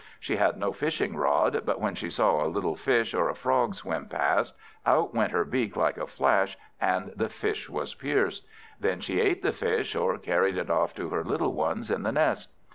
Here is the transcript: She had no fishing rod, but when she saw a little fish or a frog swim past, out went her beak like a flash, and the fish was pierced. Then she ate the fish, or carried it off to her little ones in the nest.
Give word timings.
She 0.19 0.37
had 0.37 0.57
no 0.57 0.71
fishing 0.73 1.15
rod, 1.15 1.61
but 1.63 1.79
when 1.79 1.93
she 1.93 2.09
saw 2.09 2.43
a 2.43 2.49
little 2.49 2.75
fish 2.75 3.13
or 3.13 3.29
a 3.29 3.35
frog 3.35 3.75
swim 3.75 4.07
past, 4.07 4.55
out 4.83 5.13
went 5.13 5.31
her 5.31 5.45
beak 5.45 5.75
like 5.75 5.99
a 5.99 6.07
flash, 6.07 6.57
and 6.79 7.13
the 7.15 7.29
fish 7.29 7.69
was 7.69 7.93
pierced. 7.93 8.43
Then 8.79 8.99
she 8.99 9.21
ate 9.21 9.43
the 9.43 9.53
fish, 9.53 9.95
or 9.95 10.17
carried 10.17 10.57
it 10.57 10.71
off 10.71 10.95
to 10.95 11.09
her 11.09 11.23
little 11.23 11.53
ones 11.53 11.91
in 11.91 12.01
the 12.01 12.11
nest. 12.11 12.49